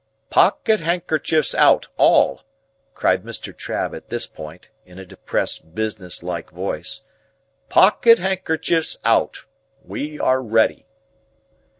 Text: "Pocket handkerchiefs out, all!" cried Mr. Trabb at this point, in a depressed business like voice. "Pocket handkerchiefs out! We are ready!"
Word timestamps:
"Pocket 0.31 0.79
handkerchiefs 0.79 1.53
out, 1.53 1.87
all!" 1.95 2.41
cried 2.95 3.23
Mr. 3.23 3.55
Trabb 3.55 3.93
at 3.93 4.09
this 4.09 4.25
point, 4.25 4.71
in 4.83 4.97
a 4.97 5.05
depressed 5.05 5.75
business 5.75 6.23
like 6.23 6.49
voice. 6.49 7.01
"Pocket 7.69 8.17
handkerchiefs 8.17 8.97
out! 9.05 9.45
We 9.85 10.19
are 10.19 10.41
ready!" 10.41 10.87